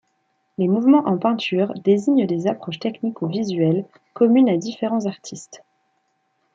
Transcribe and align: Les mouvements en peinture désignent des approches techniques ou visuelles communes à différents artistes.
Les 0.57 0.67
mouvements 0.67 1.07
en 1.07 1.19
peinture 1.19 1.75
désignent 1.75 2.25
des 2.25 2.47
approches 2.47 2.79
techniques 2.79 3.21
ou 3.21 3.27
visuelles 3.27 3.85
communes 4.15 4.49
à 4.49 4.57
différents 4.57 5.05
artistes. 5.05 5.63